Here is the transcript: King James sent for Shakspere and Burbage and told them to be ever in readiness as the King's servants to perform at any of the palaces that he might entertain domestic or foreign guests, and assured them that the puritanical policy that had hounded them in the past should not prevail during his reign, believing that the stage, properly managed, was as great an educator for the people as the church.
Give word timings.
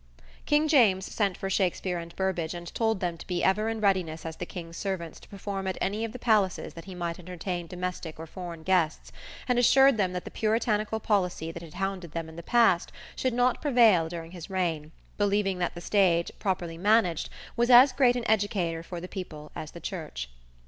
King 0.47 0.67
James 0.67 1.05
sent 1.05 1.37
for 1.37 1.47
Shakspere 1.47 1.99
and 1.99 2.15
Burbage 2.15 2.55
and 2.55 2.73
told 2.73 2.99
them 3.01 3.19
to 3.19 3.27
be 3.27 3.43
ever 3.43 3.69
in 3.69 3.79
readiness 3.79 4.25
as 4.25 4.37
the 4.37 4.47
King's 4.47 4.75
servants 4.75 5.19
to 5.19 5.29
perform 5.29 5.67
at 5.67 5.77
any 5.79 6.03
of 6.03 6.11
the 6.11 6.17
palaces 6.17 6.73
that 6.73 6.85
he 6.85 6.95
might 6.95 7.19
entertain 7.19 7.67
domestic 7.67 8.17
or 8.17 8.25
foreign 8.25 8.63
guests, 8.63 9.11
and 9.47 9.59
assured 9.59 9.97
them 9.97 10.13
that 10.13 10.25
the 10.25 10.31
puritanical 10.31 10.99
policy 10.99 11.51
that 11.51 11.61
had 11.61 11.75
hounded 11.75 12.13
them 12.13 12.29
in 12.29 12.35
the 12.35 12.41
past 12.41 12.91
should 13.15 13.33
not 13.35 13.61
prevail 13.61 14.09
during 14.09 14.31
his 14.31 14.49
reign, 14.49 14.91
believing 15.19 15.59
that 15.59 15.75
the 15.75 15.81
stage, 15.81 16.31
properly 16.39 16.79
managed, 16.79 17.29
was 17.55 17.69
as 17.69 17.91
great 17.91 18.15
an 18.15 18.27
educator 18.27 18.81
for 18.81 18.99
the 18.99 19.07
people 19.07 19.51
as 19.55 19.69
the 19.69 19.79
church. 19.79 20.31